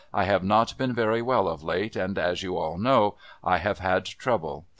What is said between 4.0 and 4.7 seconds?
trouble.